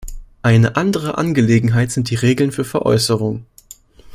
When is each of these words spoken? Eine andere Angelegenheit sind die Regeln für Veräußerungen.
Eine 0.41 0.77
andere 0.77 1.19
Angelegenheit 1.19 1.91
sind 1.91 2.09
die 2.09 2.15
Regeln 2.15 2.51
für 2.51 2.63
Veräußerungen. 2.65 3.45